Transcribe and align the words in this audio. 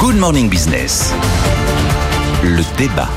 Good 0.00 0.16
Morning 0.16 0.48
Business. 0.48 1.12
Le 2.42 2.62
débat. 2.78 3.10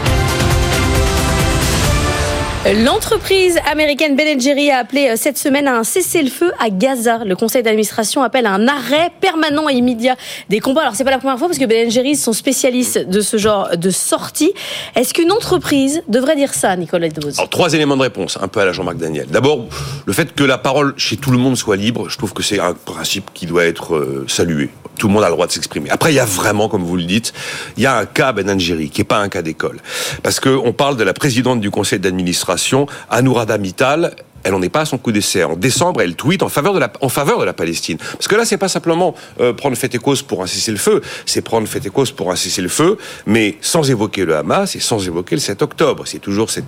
L'entreprise 2.84 3.58
américaine 3.72 4.18
Ben 4.18 4.40
Jerry 4.40 4.70
a 4.70 4.80
appelé 4.80 5.08
euh, 5.08 5.14
cette 5.16 5.38
semaine 5.38 5.66
à 5.70 5.78
un 5.78 5.86
cessez-le-feu 5.86 6.52
à 6.60 6.70
Gaza. 6.70 7.24
Le 7.24 7.38
conseil 7.38 7.64
d'administration 7.64 8.22
appelle 8.22 8.46
à 8.46 8.52
un 8.52 8.68
arrêt 8.68 9.12
permanent 9.22 9.70
et 9.70 9.76
immédiat 9.76 10.18
des 10.50 10.60
combats. 10.60 10.82
Alors 10.82 10.96
c'est 10.96 11.06
pas 11.06 11.12
la 11.12 11.20
première 11.20 11.40
fois 11.40 11.48
parce 11.48 11.58
que 11.58 11.64
Ben 11.66 11.90
Jerry 11.90 12.18
sont 12.18 12.34
spécialistes 12.34 13.08
de 13.08 13.22
ce 13.22 13.38
genre 13.38 13.78
de 13.78 13.90
sortie. 13.90 14.52
Est-ce 14.98 15.14
qu'une 15.14 15.32
entreprise 15.32 16.04
devrait 16.10 16.36
dire 16.36 16.54
ça, 16.54 16.76
Nicolas 16.76 17.08
Dose 17.08 17.40
Alors 17.40 17.50
trois 17.50 17.74
éléments 17.74 17.96
de 17.96 18.02
réponse, 18.02 18.38
un 18.42 18.50
peu 18.50 18.60
à 18.60 18.66
la 18.66 18.74
Jean-Marc 18.74 18.98
Daniel. 18.98 19.28
D'abord, 19.28 19.68
le 20.06 20.12
fait 20.12 20.36
que 20.36 20.44
la 20.44 20.58
parole 20.58 20.94
chez 20.98 21.16
tout 21.16 21.32
le 21.32 21.38
monde 21.38 21.56
soit 21.56 21.78
libre, 21.78 22.10
je 22.10 22.18
trouve 22.18 22.34
que 22.34 22.44
c'est 22.44 22.60
un 22.60 22.74
principe 22.74 23.32
qui 23.34 23.46
doit 23.46 23.64
être 23.64 23.96
euh, 23.96 24.26
salué. 24.28 24.70
Tout 24.98 25.08
le 25.08 25.14
monde 25.14 25.24
a 25.24 25.28
le 25.28 25.34
droit 25.34 25.48
de 25.48 25.52
s'exprimer. 25.52 25.90
Après, 25.90 26.12
il 26.12 26.16
y 26.16 26.20
a 26.20 26.26
vraiment, 26.26 26.70
comme 26.70 26.84
vous 26.84 26.98
le 26.98 27.04
dites, 27.04 27.34
il 27.78 27.84
y 27.84 27.86
a 27.86 27.98
un 27.98 28.06
cas 28.06 28.32
Ben 28.32 28.60
Jerry 28.60 28.90
qui 28.90 29.02
est 29.02 29.06
pas 29.06 29.20
un 29.20 29.30
cas 29.30 29.42
d'école, 29.42 29.80
parce 30.22 30.40
que 30.40 30.50
on 30.50 30.74
parle 30.74 30.98
de 30.98 31.04
la 31.04 31.14
présidente 31.14 31.62
du 31.62 31.72
conseil 31.72 32.00
d'administration 32.00 32.86
Anourada 33.10 33.58
Mittal, 33.58 34.16
elle 34.44 34.52
n'en 34.52 34.62
est 34.62 34.70
pas 34.70 34.82
à 34.82 34.86
son 34.86 34.98
coup 34.98 35.12
d'essai. 35.12 35.44
En 35.44 35.56
décembre, 35.56 36.02
elle 36.02 36.16
tweet 36.16 36.44
en 36.44 36.50
faveur 36.50 36.74
de 36.74 36.80
la, 36.80 36.92
en 37.02 37.10
faveur 37.10 37.40
de 37.40 37.46
la 37.46 37.54
Palestine. 37.54 37.98
Parce 37.98 38.28
que 38.28 38.36
là, 38.36 38.46
c'est 38.46 38.58
pas 38.58 38.68
simplement 38.68 39.16
euh, 39.40 39.54
prendre 39.54 39.78
fait 39.78 39.94
et 39.96 40.00
cause 40.00 40.22
pour 40.22 40.44
un 40.44 40.48
cessez-le-feu, 40.48 41.02
c'est 41.26 41.42
prendre 41.42 41.68
fait 41.68 41.86
et 41.86 41.90
cause 41.90 42.12
pour 42.12 42.32
un 42.32 42.36
cessez-le-feu, 42.36 42.98
mais 43.26 43.58
sans 43.62 43.90
évoquer 43.90 44.26
le 44.26 44.36
Hamas 44.36 44.76
et 44.76 44.80
sans 44.80 45.06
évoquer 45.08 45.36
le 45.36 45.42
7 45.42 45.62
octobre. 45.62 46.04
C'est 46.06 46.20
toujours 46.20 46.50
cette 46.50 46.66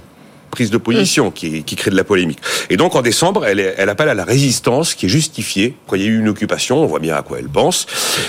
prise 0.55 0.71
de 0.71 0.77
position 0.77 1.31
qui, 1.31 1.63
crée 1.63 1.91
de 1.91 1.97
la 1.97 2.05
polémique. 2.05 2.39
Et 2.69 2.77
donc 2.77 2.95
en 2.95 3.01
décembre, 3.01 3.45
elle, 3.45 3.59
elle 3.59 3.89
appelle 3.89 4.07
à 4.07 4.13
la 4.13 4.23
résistance 4.23 4.95
qui 4.95 5.07
est 5.07 5.09
justifiée 5.09 5.75
quand 5.85 5.97
il 5.97 6.01
y 6.01 6.05
a 6.05 6.07
eu 6.07 6.19
une 6.19 6.29
occupation, 6.29 6.77
on 6.81 6.85
voit 6.85 6.99
bien 6.99 7.13
à 7.15 7.21
quoi 7.23 7.39
elle 7.39 7.49
pense. 7.49 7.87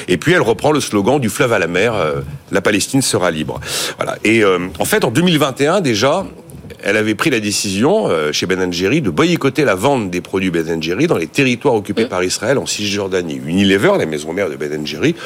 Et 0.09 0.17
puis 0.17 0.33
elle 0.33 0.43
reprend 0.43 0.73
le 0.73 0.81
slogan 0.81 1.21
du 1.21 1.29
fleuve 1.29 1.53
à 1.53 1.61
la 1.61 1.69
mer, 1.69 1.95
euh, 1.95 2.17
la 2.51 2.61
Palestine 2.61 3.01
sera 3.01 3.31
libre. 3.31 3.61
Voilà. 3.97 4.19
Et 4.25 4.43
euh, 4.43 4.59
en 4.81 4.85
fait, 4.85 5.05
en 5.05 5.13
2021 5.13 5.81
déjà, 5.81 6.27
elle 6.87 6.97
avait 6.97 7.17
pris 7.17 7.31
la 7.31 7.41
décision 7.41 8.09
euh, 8.09 8.31
chez 8.31 8.47
Ben 8.47 8.73
Jerry 8.73 9.03
de 9.03 9.11
boycotter 9.11 9.65
la 9.65 9.75
vente 9.75 10.09
des 10.09 10.21
produits 10.21 10.53
Ben 10.53 10.81
Jerry 10.81 11.09
dans 11.09 11.17
les 11.19 11.27
territoires 11.27 11.75
occupés 11.75 12.05
mmh. 12.05 12.09
par 12.09 12.23
Israël 12.23 12.59
en 12.59 12.67
Cisjordanie. 12.67 13.41
Unilever, 13.45 13.95
la 13.99 14.07
maison 14.07 14.33
mère 14.33 14.49
de 14.49 14.55
Ben 14.55 14.87
Jerry, 14.87 15.17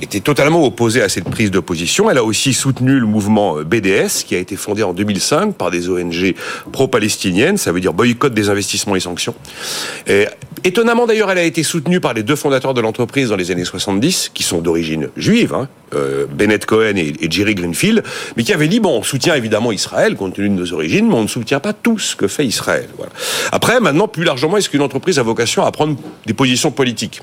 était 0.00 0.20
totalement 0.20 0.64
opposée 0.64 1.02
à 1.02 1.10
cette 1.10 1.28
prise 1.28 1.50
de 1.50 1.60
position. 1.60 2.10
Elle 2.10 2.16
a 2.16 2.24
aussi 2.24 2.54
soutenu 2.54 2.98
le 2.98 3.04
mouvement 3.04 3.58
euh, 3.58 3.62
BDS 3.62 4.24
qui 4.26 4.34
a 4.34 4.38
été 4.38 4.56
fondé 4.56 4.82
en 4.82 4.94
2005 4.94 5.54
par 5.54 5.70
des 5.70 5.90
ONG 5.90 6.34
pro-palestiniennes, 6.72 7.58
ça 7.58 7.72
veut 7.72 7.80
dire 7.80 7.92
boycott 7.92 8.32
des 8.32 8.48
investissements 8.48 8.96
et 8.96 9.00
sanctions. 9.00 9.34
Et, 10.06 10.24
étonnamment 10.64 11.06
d'ailleurs, 11.06 11.30
elle 11.30 11.38
a 11.38 11.44
été 11.44 11.62
soutenue 11.62 12.00
par 12.00 12.14
les 12.14 12.22
deux 12.22 12.36
fondateurs 12.36 12.72
de 12.72 12.80
l'entreprise 12.80 13.28
dans 13.28 13.36
les 13.36 13.50
années 13.50 13.64
70, 13.64 14.30
qui 14.32 14.42
sont 14.42 14.62
d'origine 14.62 15.08
juive, 15.16 15.52
hein, 15.54 15.68
euh, 15.94 16.26
Bennett 16.26 16.64
Cohen 16.64 16.96
et, 16.96 17.12
et, 17.20 17.30
Jerry 17.30 17.54
Greenfield, 17.54 18.02
mais 18.36 18.44
qui 18.44 18.52
avaient 18.52 18.68
dit, 18.68 18.80
bon, 18.80 18.98
on 18.98 19.02
soutient 19.02 19.34
évidemment 19.34 19.72
Israël 19.72 20.16
compte 20.16 20.34
tenu 20.34 20.48
de 20.48 20.54
nos 20.54 20.72
origines, 20.72 21.01
mais 21.08 21.14
on 21.14 21.22
ne 21.22 21.28
soutient 21.28 21.60
pas 21.60 21.72
tout 21.72 21.98
ce 21.98 22.16
que 22.16 22.28
fait 22.28 22.46
Israël. 22.46 22.88
Après, 23.50 23.80
maintenant, 23.80 24.08
plus 24.08 24.24
largement, 24.24 24.56
est-ce 24.56 24.68
qu'une 24.68 24.82
entreprise 24.82 25.18
a 25.18 25.22
vocation 25.22 25.64
à 25.64 25.70
prendre 25.72 25.96
des 26.26 26.34
positions 26.34 26.70
politiques? 26.70 27.22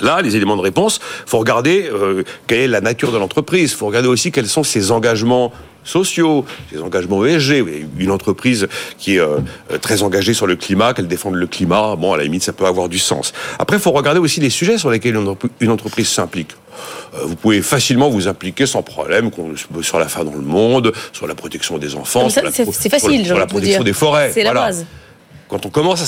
Là, 0.00 0.22
les 0.22 0.36
éléments 0.36 0.56
de 0.56 0.62
réponse, 0.62 1.00
faut 1.26 1.38
regarder 1.38 1.88
euh, 1.92 2.22
quelle 2.46 2.60
est 2.60 2.68
la 2.68 2.80
nature 2.80 3.12
de 3.12 3.18
l'entreprise. 3.18 3.72
Il 3.72 3.76
faut 3.76 3.86
regarder 3.86 4.08
aussi 4.08 4.32
quels 4.32 4.48
sont 4.48 4.64
ses 4.64 4.90
engagements 4.90 5.52
sociaux, 5.84 6.46
ses 6.72 6.80
engagements 6.80 7.24
ESG. 7.26 7.64
Une 7.98 8.10
entreprise 8.10 8.68
qui 8.96 9.16
est 9.16 9.20
euh, 9.20 9.38
très 9.82 10.02
engagée 10.02 10.32
sur 10.32 10.46
le 10.46 10.56
climat, 10.56 10.94
qu'elle 10.94 11.08
défende 11.08 11.34
le 11.34 11.46
climat, 11.46 11.96
bon, 11.96 12.14
à 12.14 12.16
la 12.16 12.24
limite, 12.24 12.42
ça 12.42 12.52
peut 12.52 12.64
avoir 12.64 12.88
du 12.88 12.98
sens. 12.98 13.32
Après, 13.58 13.76
il 13.76 13.82
faut 13.82 13.92
regarder 13.92 14.20
aussi 14.20 14.40
les 14.40 14.50
sujets 14.50 14.78
sur 14.78 14.90
lesquels 14.90 15.18
une 15.60 15.70
entreprise 15.70 16.08
s'implique. 16.08 16.52
Euh, 17.14 17.18
vous 17.24 17.36
pouvez 17.36 17.60
facilement 17.60 18.08
vous 18.08 18.28
impliquer 18.28 18.64
sans 18.64 18.82
problème 18.82 19.30
sur 19.82 19.98
la 19.98 20.08
fin 20.08 20.24
dans 20.24 20.32
le 20.32 20.40
monde, 20.40 20.92
sur 21.12 21.26
la 21.26 21.34
protection 21.34 21.76
des 21.76 21.94
enfants, 21.94 22.30
facile, 22.30 23.26
sur 23.26 23.38
la, 23.38 23.46
protection 23.46 23.82
des 23.82 23.92
forêts. 23.92 24.30
C'est 24.32 24.42
la 24.42 24.54
base 24.54 24.86
quand 25.52 25.66
on 25.66 25.68
commence 25.68 26.00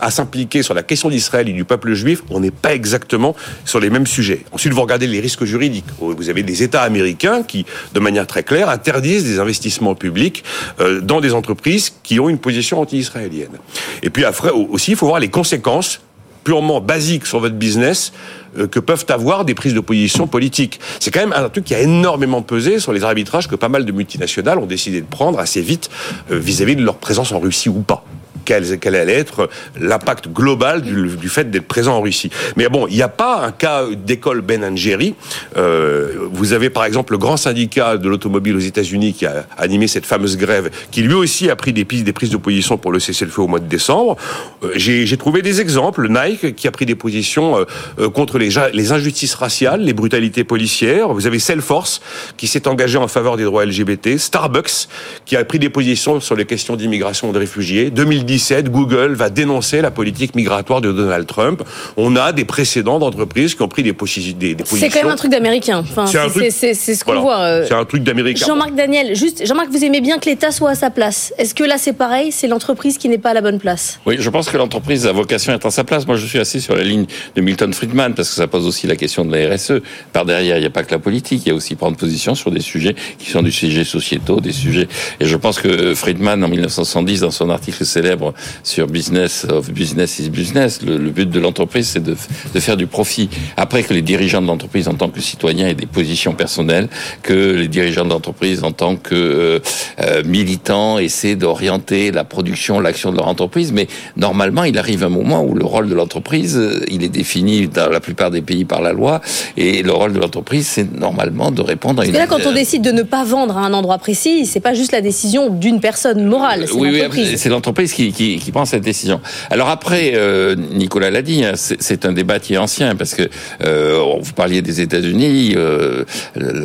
à 0.00 0.10
s'impliquer 0.10 0.62
sur 0.62 0.72
la 0.72 0.82
question 0.82 1.10
d'Israël 1.10 1.46
et 1.46 1.52
du 1.52 1.66
peuple 1.66 1.92
juif, 1.92 2.22
on 2.30 2.40
n'est 2.40 2.50
pas 2.50 2.72
exactement 2.72 3.36
sur 3.66 3.80
les 3.80 3.90
mêmes 3.90 4.06
sujets. 4.06 4.46
Ensuite, 4.50 4.72
vous 4.72 4.80
regardez 4.80 5.06
les 5.06 5.20
risques 5.20 5.44
juridiques. 5.44 5.84
Vous 6.00 6.30
avez 6.30 6.42
des 6.42 6.62
États 6.62 6.80
américains 6.84 7.42
qui, 7.42 7.66
de 7.92 8.00
manière 8.00 8.26
très 8.26 8.44
claire, 8.44 8.70
interdisent 8.70 9.24
des 9.24 9.40
investissements 9.40 9.94
publics 9.94 10.42
euh, 10.80 11.02
dans 11.02 11.20
des 11.20 11.34
entreprises 11.34 11.92
qui 12.02 12.18
ont 12.18 12.30
une 12.30 12.38
position 12.38 12.80
anti-israélienne. 12.80 13.58
Et 14.02 14.08
puis 14.08 14.24
après 14.24 14.52
aussi, 14.52 14.92
il 14.92 14.96
faut 14.96 15.06
voir 15.06 15.20
les 15.20 15.28
conséquences 15.28 16.00
purement 16.42 16.80
basiques 16.80 17.26
sur 17.26 17.40
votre 17.40 17.56
business 17.56 18.14
euh, 18.56 18.66
que 18.68 18.80
peuvent 18.80 19.04
avoir 19.10 19.44
des 19.44 19.54
prises 19.54 19.74
de 19.74 19.80
position 19.80 20.26
politiques. 20.26 20.80
C'est 20.98 21.10
quand 21.10 21.20
même 21.20 21.34
un 21.34 21.50
truc 21.50 21.66
qui 21.66 21.74
a 21.74 21.80
énormément 21.80 22.40
pesé 22.40 22.78
sur 22.78 22.94
les 22.94 23.04
arbitrages 23.04 23.48
que 23.48 23.54
pas 23.54 23.68
mal 23.68 23.84
de 23.84 23.92
multinationales 23.92 24.58
ont 24.58 24.64
décidé 24.64 25.02
de 25.02 25.06
prendre 25.06 25.38
assez 25.40 25.60
vite 25.60 25.90
euh, 26.32 26.38
vis-à-vis 26.38 26.74
de 26.74 26.82
leur 26.82 26.96
présence 26.96 27.32
en 27.32 27.38
Russie 27.38 27.68
ou 27.68 27.82
pas 27.82 28.02
quel, 28.48 28.94
allait 28.96 29.12
être 29.12 29.50
l'impact 29.78 30.28
global 30.28 30.80
du, 30.80 31.28
fait 31.28 31.50
d'être 31.50 31.68
présent 31.68 31.96
en 31.96 32.00
Russie. 32.00 32.30
Mais 32.56 32.68
bon, 32.68 32.86
il 32.88 32.96
n'y 32.96 33.02
a 33.02 33.08
pas 33.08 33.44
un 33.44 33.52
cas 33.52 33.84
d'école 33.94 34.40
Ben 34.40 34.74
Jerry. 34.76 35.14
Euh, 35.56 36.28
vous 36.32 36.54
avez 36.54 36.70
par 36.70 36.86
exemple 36.86 37.12
le 37.12 37.18
grand 37.18 37.36
syndicat 37.36 37.98
de 37.98 38.08
l'automobile 38.08 38.56
aux 38.56 38.60
États-Unis 38.60 39.12
qui 39.12 39.26
a 39.26 39.44
animé 39.58 39.86
cette 39.86 40.06
fameuse 40.06 40.38
grève, 40.38 40.70
qui 40.90 41.02
lui 41.02 41.12
aussi 41.12 41.50
a 41.50 41.56
pris 41.56 41.74
des, 41.74 41.84
prises 41.84 42.04
de 42.04 42.36
position 42.36 42.78
pour 42.78 42.90
le 42.90 43.00
cessez-le-feu 43.00 43.42
au 43.42 43.48
mois 43.48 43.60
de 43.60 43.68
décembre. 43.68 44.16
Euh, 44.64 44.72
j'ai 44.76 45.16
trouvé 45.18 45.42
des 45.42 45.60
exemples. 45.60 46.08
Nike 46.08 46.54
qui 46.54 46.68
a 46.68 46.70
pris 46.70 46.86
des 46.86 46.94
positions 46.94 47.66
euh, 47.98 48.08
contre 48.08 48.38
les, 48.38 48.48
les 48.72 48.92
injustices 48.92 49.34
raciales, 49.34 49.82
les 49.82 49.92
brutalités 49.92 50.44
policières. 50.44 51.08
Vous 51.12 51.26
avez 51.26 51.38
Salesforce 51.38 52.00
qui 52.38 52.46
s'est 52.46 52.66
engagé 52.66 52.96
en 52.96 53.08
faveur 53.08 53.36
des 53.36 53.44
droits 53.44 53.66
LGBT. 53.66 54.16
Starbucks 54.16 54.88
qui 55.26 55.36
a 55.36 55.44
pris 55.44 55.58
des 55.58 55.68
positions 55.68 56.20
sur 56.20 56.34
les 56.34 56.46
questions 56.46 56.76
d'immigration 56.76 57.28
et 57.28 57.32
de 57.32 57.38
réfugiés. 57.38 57.90
2010 57.90 58.37
Google 58.68 59.14
va 59.14 59.30
dénoncer 59.30 59.80
la 59.80 59.90
politique 59.90 60.34
migratoire 60.34 60.80
de 60.80 60.92
Donald 60.92 61.26
Trump. 61.26 61.62
On 61.96 62.16
a 62.16 62.32
des 62.32 62.44
précédents 62.44 62.98
d'entreprises 62.98 63.54
qui 63.54 63.62
ont 63.62 63.68
pris 63.68 63.82
des, 63.82 63.92
positions. 63.92 64.34
C'est 64.64 64.88
quand 64.88 65.02
même 65.02 65.12
un 65.12 65.16
truc 65.16 65.30
d'américain. 65.30 65.78
Enfin, 65.78 66.06
c'est 66.06 66.74
ce 66.74 67.04
qu'on 67.04 67.20
voit. 67.20 67.38
Euh. 67.38 67.64
C'est 67.66 67.74
un 67.74 67.84
truc 67.84 68.02
d'américain. 68.02 68.46
Jean-Marc 68.46 68.74
Daniel, 68.74 69.14
juste, 69.14 69.46
Jean-Marc, 69.46 69.68
vous 69.70 69.84
aimez 69.84 70.00
bien 70.00 70.18
que 70.18 70.26
l'État 70.26 70.50
soit 70.50 70.70
à 70.70 70.74
sa 70.74 70.90
place. 70.90 71.32
Est-ce 71.38 71.54
que 71.54 71.64
là, 71.64 71.76
c'est 71.78 71.92
pareil? 71.92 72.32
C'est 72.32 72.48
l'entreprise 72.48 72.98
qui 72.98 73.08
n'est 73.08 73.18
pas 73.18 73.30
à 73.30 73.34
la 73.34 73.40
bonne 73.40 73.58
place 73.58 74.00
Oui, 74.06 74.16
je 74.18 74.30
pense 74.30 74.48
que 74.48 74.56
l'entreprise 74.56 75.06
a 75.06 75.12
vocation 75.12 75.52
à 75.52 75.56
être 75.56 75.66
à 75.66 75.70
sa 75.70 75.84
place. 75.84 76.06
Moi, 76.06 76.16
je 76.16 76.26
suis 76.26 76.38
assis 76.38 76.60
sur 76.60 76.76
la 76.76 76.84
ligne 76.84 77.06
de 77.34 77.40
Milton 77.40 77.72
Friedman 77.72 78.14
parce 78.14 78.28
que 78.28 78.34
ça 78.34 78.46
pose 78.46 78.66
aussi 78.66 78.86
la 78.86 78.96
question 78.96 79.24
de 79.24 79.36
la 79.36 79.54
RSE. 79.54 79.74
Par 80.12 80.24
derrière, 80.24 80.56
il 80.56 80.60
n'y 80.60 80.66
a 80.66 80.70
pas 80.70 80.82
que 80.82 80.92
la 80.92 80.98
politique, 80.98 81.42
il 81.44 81.48
y 81.48 81.52
a 81.52 81.54
aussi 81.54 81.74
prendre 81.74 81.96
position 81.96 82.34
sur 82.34 82.50
des 82.50 82.60
sujets 82.60 82.94
qui 83.18 83.30
sont 83.30 83.42
des 83.42 83.50
sujets 83.50 83.84
sociétaux, 83.84 84.40
des 84.40 84.52
sujets. 84.52 84.88
Et 85.20 85.26
je 85.26 85.36
pense 85.36 85.58
que 85.58 85.94
Friedman, 85.94 86.42
en 86.42 86.48
1970, 86.48 87.20
dans 87.20 87.30
son 87.30 87.50
article 87.50 87.84
célèbre 87.84 88.27
sur 88.62 88.86
business 88.86 89.46
of 89.50 89.70
business 89.70 90.18
is 90.18 90.30
business. 90.30 90.80
Le, 90.82 90.98
but 91.10 91.30
de 91.30 91.40
l'entreprise, 91.40 91.88
c'est 91.88 92.02
de, 92.02 92.16
de, 92.54 92.60
faire 92.60 92.76
du 92.76 92.86
profit. 92.86 93.28
Après 93.56 93.82
que 93.82 93.94
les 93.94 94.02
dirigeants 94.02 94.42
de 94.42 94.46
l'entreprise, 94.46 94.88
en 94.88 94.94
tant 94.94 95.08
que 95.08 95.20
citoyens, 95.20 95.68
aient 95.68 95.74
des 95.74 95.86
positions 95.86 96.34
personnelles, 96.34 96.88
que 97.22 97.54
les 97.54 97.68
dirigeants 97.68 98.04
de 98.04 98.10
l'entreprise, 98.10 98.64
en 98.64 98.72
tant 98.72 98.96
que 98.96 99.14
euh, 99.14 99.58
euh, 100.00 100.22
militants, 100.24 100.98
essaient 100.98 101.36
d'orienter 101.36 102.10
la 102.10 102.24
production, 102.24 102.80
l'action 102.80 103.12
de 103.12 103.16
leur 103.16 103.28
entreprise. 103.28 103.72
Mais 103.72 103.86
normalement, 104.16 104.64
il 104.64 104.78
arrive 104.78 105.04
un 105.04 105.08
moment 105.08 105.42
où 105.42 105.54
le 105.54 105.64
rôle 105.64 105.88
de 105.88 105.94
l'entreprise, 105.94 106.56
euh, 106.56 106.84
il 106.88 107.02
est 107.02 107.08
défini 107.08 107.68
dans 107.68 107.88
la 107.88 108.00
plupart 108.00 108.30
des 108.30 108.42
pays 108.42 108.64
par 108.64 108.82
la 108.82 108.92
loi, 108.92 109.20
et 109.56 109.82
le 109.82 109.92
rôle 109.92 110.12
de 110.12 110.18
l'entreprise, 110.18 110.66
c'est 110.66 110.92
normalement 110.92 111.50
de 111.50 111.62
répondre 111.62 112.02
à 112.02 112.06
une. 112.06 112.12
Parce 112.12 112.24
que 112.24 112.30
là, 112.30 112.38
quand 112.38 112.48
on 112.48 112.54
décide 112.54 112.82
de 112.82 112.92
ne 112.92 113.02
pas 113.02 113.24
vendre 113.24 113.56
à 113.56 113.60
un 113.62 113.72
endroit 113.72 113.98
précis, 113.98 114.46
c'est 114.46 114.60
pas 114.60 114.74
juste 114.74 114.92
la 114.92 115.00
décision 115.00 115.50
d'une 115.50 115.80
personne 115.80 116.24
morale, 116.24 116.64
c'est 116.66 116.74
oui, 116.74 117.02
Oui, 117.10 117.34
c'est 117.36 117.48
l'entreprise 117.48 117.92
qui, 117.92 118.12
qui, 118.18 118.38
qui, 118.38 118.50
prend 118.50 118.64
cette 118.64 118.82
décision. 118.82 119.20
Alors 119.48 119.68
après, 119.68 120.12
euh, 120.14 120.56
Nicolas 120.56 121.10
l'a 121.10 121.22
dit, 121.22 121.44
hein, 121.44 121.52
c'est 121.54 122.04
un 122.04 122.12
débat 122.12 122.40
qui 122.40 122.54
est 122.54 122.58
ancien 122.58 122.96
parce 122.96 123.14
que 123.14 123.28
euh, 123.62 124.02
vous 124.20 124.32
parliez 124.32 124.60
des 124.60 124.80
États-Unis 124.80 125.54
euh, 125.56 126.04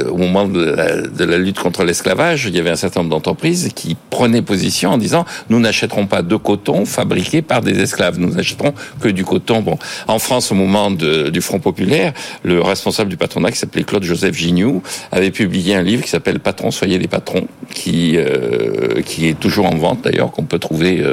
au 0.10 0.18
moment 0.18 0.48
de 0.48 1.24
la, 1.24 1.38
lutte 1.38 1.60
contre 1.60 1.84
l'esclavage, 1.84 2.46
il 2.46 2.56
y 2.56 2.60
avait 2.60 2.72
un 2.72 2.76
certain 2.76 3.02
nombre 3.02 3.12
d'entreprises 3.12 3.70
qui 3.76 3.96
prenaient 4.10 4.42
position 4.42 4.92
en 4.92 4.98
disant 4.98 5.26
nous 5.50 5.60
n'achèterons 5.60 6.08
pas 6.08 6.24
de 6.24 6.36
coton 6.36 6.86
fabriqué 6.86 7.44
par 7.44 7.62
des 7.62 7.80
esclaves, 7.80 8.20
nous 8.20 8.34
n'achèterons 8.34 8.74
que 9.00 9.10
du 9.10 9.24
coton. 9.24 9.62
Bon, 9.62 9.78
en 10.08 10.18
France, 10.18 10.52
au 10.52 10.56
moment 10.56 10.90
du 10.90 11.42
Front 11.42 11.60
populaire, 11.60 12.14
le 12.44 12.62
responsable 12.62 13.12
du 13.12 13.18
patronat 13.18 13.52
qui 13.52 13.60
s'appelait 13.60 13.84
Claude 13.84 14.04
Joseph 14.04 14.36
Gignoux 14.36 14.82
avait 15.12 15.32
publié 15.32 15.76
un 15.76 15.84
livre 15.84 16.04
qui 16.04 16.10
s'appelle 16.10 16.40
Patron, 16.40 16.72
soyez 16.72 16.98
les 16.98 17.08
patrons, 17.08 17.48
qui 17.74 18.18
qui 19.06 19.28
est 19.28 19.40
toujours 19.40 19.68
en 19.68 19.76
vente 19.76 20.02
d'ailleurs, 20.04 20.32
qu'on 20.32 20.46
peut 20.46 20.60
trouver 20.60 21.04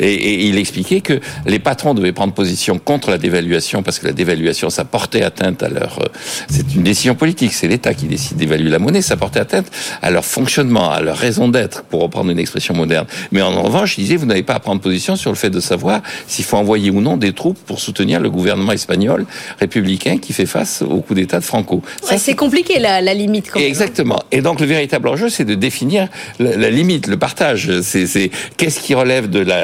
Et, 0.00 0.12
et 0.12 0.44
il 0.46 0.58
expliquait 0.58 1.00
que 1.00 1.20
les 1.46 1.58
patrons 1.58 1.94
devaient 1.94 2.12
prendre 2.12 2.32
position 2.32 2.78
contre 2.78 3.10
la 3.10 3.18
dévaluation 3.18 3.82
parce 3.82 3.98
que 3.98 4.06
la 4.06 4.12
dévaluation, 4.12 4.70
ça 4.70 4.84
portait 4.84 5.22
atteinte 5.22 5.62
à 5.62 5.68
leur. 5.68 5.98
euh, 6.02 6.08
C'est 6.48 6.74
une 6.74 6.82
décision 6.82 7.14
politique, 7.14 7.52
c'est 7.52 7.68
l'État 7.68 7.94
qui 7.94 8.06
décide 8.06 8.36
d'évaluer 8.36 8.70
la 8.70 8.78
monnaie, 8.78 9.02
ça 9.02 9.16
portait 9.16 9.40
atteinte 9.40 9.66
à 10.02 10.10
leur 10.10 10.24
fonctionnement, 10.24 10.90
à 10.90 11.00
leur 11.00 11.16
raison 11.16 11.48
d'être, 11.48 11.84
pour 11.84 12.00
reprendre 12.02 12.30
une 12.30 12.38
expression 12.38 12.74
moderne. 12.74 13.06
Mais 13.32 13.42
en 13.42 13.62
revanche, 13.62 13.96
il 13.98 14.02
disait, 14.02 14.16
vous 14.16 14.26
n'avez 14.26 14.42
pas 14.42 14.54
à 14.54 14.60
prendre 14.60 14.80
position 14.80 15.16
sur 15.16 15.30
le 15.30 15.36
fait 15.36 15.50
de 15.50 15.60
savoir 15.60 16.02
s'il 16.26 16.44
faut 16.44 16.56
envoyer 16.56 16.90
ou 16.90 17.00
non 17.00 17.16
des 17.16 17.32
troupes 17.32 17.58
pour 17.66 17.80
soutenir 17.80 18.20
le 18.20 18.30
gouvernement 18.30 18.72
espagnol 18.72 19.26
républicain 19.60 20.18
qui 20.18 20.32
fait 20.32 20.46
face 20.46 20.82
au 20.82 21.00
coup 21.00 21.14
d'État 21.14 21.38
de 21.38 21.44
Franco. 21.44 21.82
Ouais, 22.10 22.18
c'est 22.18 22.34
compliqué 22.34 22.78
la, 22.78 23.00
la 23.00 23.14
limite 23.14 23.50
quand 23.50 23.58
même. 23.60 23.68
Exactement. 23.68 24.22
Et 24.32 24.40
donc 24.42 24.60
le 24.60 24.66
véritable 24.66 25.08
enjeu, 25.08 25.28
c'est 25.28 25.44
de 25.44 25.54
définir 25.54 26.08
la, 26.38 26.56
la 26.56 26.70
limite, 26.70 27.06
le 27.06 27.16
partage. 27.16 27.80
C'est- 27.82 28.30
qu'est-ce 28.56 28.80
qui 28.80 28.94
relève 28.94 29.28
de 29.30 29.40
la, 29.40 29.63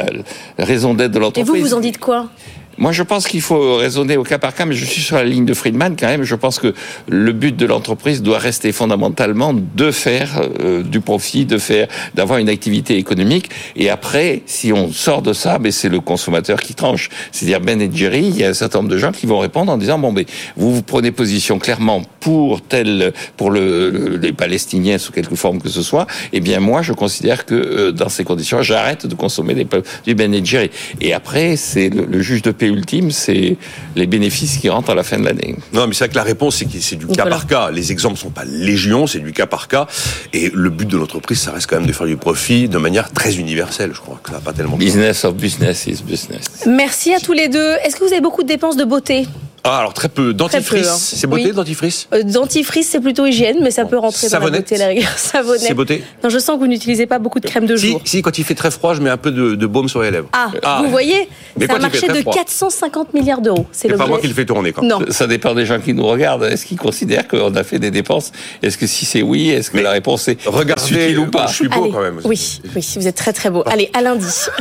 la 0.58 0.64
raison 0.64 0.94
d'être 0.94 1.12
de 1.12 1.18
Et 1.18 1.20
l'entreprise. 1.20 1.62
vous, 1.62 1.68
vous 1.68 1.74
en 1.74 1.80
dites 1.80 1.98
quoi? 1.98 2.28
Moi, 2.78 2.92
je 2.92 3.02
pense 3.02 3.26
qu'il 3.26 3.42
faut 3.42 3.76
raisonner 3.76 4.16
au 4.16 4.22
cas 4.22 4.38
par 4.38 4.54
cas, 4.54 4.64
mais 4.64 4.74
je 4.74 4.86
suis 4.86 5.02
sur 5.02 5.16
la 5.16 5.24
ligne 5.24 5.44
de 5.44 5.52
Friedman 5.52 5.96
quand 5.98 6.06
même. 6.06 6.22
Je 6.22 6.34
pense 6.34 6.58
que 6.58 6.72
le 7.08 7.32
but 7.32 7.54
de 7.54 7.66
l'entreprise 7.66 8.22
doit 8.22 8.38
rester 8.38 8.72
fondamentalement 8.72 9.52
de 9.54 9.90
faire 9.90 10.40
euh, 10.60 10.82
du 10.82 11.00
profit, 11.00 11.44
de 11.44 11.58
faire, 11.58 11.88
d'avoir 12.14 12.38
une 12.38 12.48
activité 12.48 12.96
économique. 12.96 13.50
Et 13.76 13.90
après, 13.90 14.42
si 14.46 14.72
on 14.72 14.90
sort 14.92 15.20
de 15.20 15.32
ça, 15.34 15.58
ben 15.58 15.70
c'est 15.72 15.90
le 15.90 16.00
consommateur 16.00 16.60
qui 16.62 16.74
tranche. 16.74 17.10
C'est-à-dire 17.32 17.60
Ben 17.60 17.80
et 17.82 17.90
Jerry, 17.92 18.22
il 18.28 18.36
y 18.38 18.44
a 18.44 18.48
un 18.48 18.54
certain 18.54 18.78
nombre 18.78 18.88
de 18.90 18.98
gens 18.98 19.12
qui 19.12 19.26
vont 19.26 19.40
répondre 19.40 19.70
en 19.70 19.76
disant 19.76 19.98
bon 19.98 20.12
ben 20.12 20.24
vous 20.56 20.74
vous 20.74 20.82
prenez 20.82 21.10
position 21.10 21.58
clairement 21.58 22.02
pour 22.20 22.62
tel, 22.62 23.12
pour 23.36 23.50
le, 23.50 23.90
le- 23.90 24.16
les 24.16 24.32
Palestiniens 24.32 24.96
sous 24.98 25.12
quelque 25.12 25.34
forme 25.34 25.60
que 25.60 25.68
ce 25.68 25.82
soit. 25.82 26.06
Eh 26.32 26.40
bien 26.40 26.60
moi, 26.60 26.80
je 26.80 26.92
considère 26.94 27.44
que 27.44 27.54
euh, 27.54 27.92
dans 27.92 28.08
ces 28.08 28.24
conditions, 28.24 28.62
j'arrête 28.62 29.06
de 29.06 29.14
consommer 29.14 29.54
des, 29.54 29.66
du 30.06 30.14
Ben 30.14 30.32
et 30.32 30.42
Jerry. 30.44 30.70
Et 31.02 31.12
après, 31.12 31.56
c'est 31.56 31.90
le, 31.90 32.06
le 32.06 32.22
juge 32.22 32.40
de 32.42 32.52
paix 32.60 32.66
ultime, 32.68 33.10
c'est 33.10 33.56
les 33.96 34.06
bénéfices 34.06 34.58
qui 34.58 34.68
rentrent 34.68 34.90
à 34.90 34.94
la 34.94 35.02
fin 35.02 35.18
de 35.18 35.24
l'année. 35.24 35.56
Non, 35.72 35.86
mais 35.86 35.94
c'est 35.94 36.04
vrai 36.04 36.08
que 36.10 36.14
la 36.16 36.22
réponse, 36.22 36.56
c'est 36.56 36.66
que 36.66 36.78
c'est 36.78 36.96
du 36.96 37.06
cas 37.06 37.22
Voilà. 37.22 37.30
par 37.30 37.46
cas. 37.46 37.70
Les 37.70 37.90
exemples 37.90 38.18
sont 38.18 38.30
pas 38.30 38.44
légion, 38.44 39.06
c'est 39.06 39.18
du 39.20 39.32
cas 39.32 39.46
par 39.46 39.66
cas. 39.66 39.86
Et 40.32 40.50
le 40.54 40.68
but 40.70 40.86
de 40.86 40.96
l'entreprise, 40.98 41.40
ça 41.40 41.52
reste 41.52 41.66
quand 41.68 41.76
même 41.78 41.86
de 41.86 41.92
faire 41.92 42.06
du 42.06 42.16
profit 42.18 42.68
de 42.68 42.78
manière 42.78 43.10
très 43.12 43.36
universelle. 43.36 43.90
Je 43.94 44.00
crois 44.00 44.20
que 44.22 44.28
ça 44.30 44.36
n'a 44.36 44.40
pas 44.42 44.52
tellement. 44.52 44.76
Business 44.76 45.24
of 45.24 45.34
business 45.34 45.86
is 45.86 46.02
business. 46.04 46.44
Merci 46.66 47.14
à 47.14 47.18
tous 47.20 47.32
les 47.32 47.48
deux. 47.48 47.72
Est-ce 47.84 47.96
que 47.96 48.04
vous 48.04 48.12
avez 48.12 48.20
beaucoup 48.20 48.42
de 48.42 48.48
dépenses 48.48 48.76
de 48.76 48.84
beauté? 48.84 49.26
Ah, 49.64 49.78
alors 49.78 49.92
très 49.94 50.08
peu. 50.08 50.32
Dentifrice, 50.32 50.88
hein. 50.88 50.96
c'est 50.98 51.26
beauté, 51.26 51.46
Oui. 51.46 51.52
dentifrice? 51.52 52.08
Euh, 52.14 52.22
Dentifrice, 52.22 52.88
c'est 52.88 53.00
plutôt 53.00 53.26
hygiène, 53.26 53.58
mais 53.62 53.70
ça 53.70 53.84
peut 53.84 53.98
rentrer 53.98 54.28
dans 54.28 54.38
la 54.38 54.40
Savonnette. 54.40 54.62
beauté. 54.62 54.76
La 54.78 54.86
rigueur. 54.88 55.10
Savonnette. 55.16 55.60
C'est 55.60 55.74
beauté 55.74 56.02
Non, 56.24 56.30
je 56.30 56.38
sens 56.38 56.56
que 56.56 56.60
vous 56.60 56.66
n'utilisez 56.66 57.06
pas 57.06 57.18
beaucoup 57.18 57.40
de 57.40 57.46
crème 57.46 57.66
de 57.66 57.76
si, 57.76 57.88
jour. 57.90 58.00
si, 58.04 58.22
quand 58.22 58.38
il 58.38 58.44
fait 58.44 58.54
très 58.54 58.70
froid, 58.70 58.94
je 58.94 59.00
mets 59.02 59.10
un 59.10 59.16
peu 59.18 59.30
de, 59.30 59.54
de 59.54 59.66
baume 59.66 59.88
sur 59.88 60.02
les 60.02 60.10
lèvres. 60.10 60.28
Ah, 60.32 60.82
vous 60.82 60.90
voyez, 60.90 61.28
Mais 61.58 61.66
c'est 61.66 61.72
un 61.72 61.78
marché 61.78 62.08
de 62.08 62.14
froid. 62.22 62.32
450 62.32 63.12
milliards 63.14 63.40
d'euros. 63.42 63.66
C'est 63.72 63.88
C'est 63.88 63.96
pas 63.96 64.06
moi 64.06 64.18
qui 64.18 64.28
le 64.28 64.34
fais 64.34 64.46
tourner. 64.46 64.72
Quand. 64.72 64.82
Non. 64.82 65.00
Ça 65.10 65.26
dépend 65.26 65.54
des 65.54 65.66
gens 65.66 65.78
qui 65.80 65.92
nous 65.94 66.06
regardent. 66.06 66.44
Est-ce 66.44 66.64
qu'ils 66.64 66.78
considèrent 66.78 67.28
qu'on 67.28 67.54
a 67.54 67.62
fait 67.64 67.78
des 67.78 67.90
dépenses? 67.90 68.32
Est-ce 68.62 68.78
que 68.78 68.86
si 68.86 69.04
c'est 69.04 69.22
oui, 69.22 69.50
est-ce 69.50 69.70
que 69.70 69.76
Mais 69.76 69.82
la 69.82 69.90
réponse 69.92 70.26
est 70.28 70.38
Regardez, 70.46 71.16
ou 71.16 71.26
pas? 71.30 71.46
je 71.48 71.54
suis 71.54 71.68
beau 71.68 71.82
Allez. 71.84 71.92
quand 71.92 72.00
même. 72.00 72.20
Oui, 72.24 72.60
oui, 72.74 72.86
vous 72.96 73.06
êtes 73.06 73.14
très 73.16 73.32
très 73.32 73.50
beau. 73.50 73.62
Allez, 73.66 73.90
à 73.94 74.00
lundi. 74.00 74.26